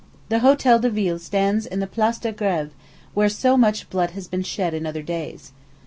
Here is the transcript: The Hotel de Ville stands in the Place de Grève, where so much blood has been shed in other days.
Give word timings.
The 0.29 0.39
Hotel 0.39 0.79
de 0.79 0.89
Ville 0.89 1.19
stands 1.19 1.67
in 1.67 1.79
the 1.79 1.85
Place 1.85 2.17
de 2.17 2.33
Grève, 2.33 2.71
where 3.13 3.29
so 3.29 3.55
much 3.55 3.87
blood 3.91 4.09
has 4.17 4.27
been 4.27 4.41
shed 4.41 4.73
in 4.73 4.87
other 4.87 5.03
days. 5.03 5.51